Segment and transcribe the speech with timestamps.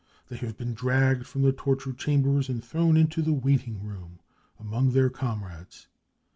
[0.29, 4.17] They have been dragged from the torture chambers and thrown into the" waiting room
[4.55, 5.89] 59 among their comrades.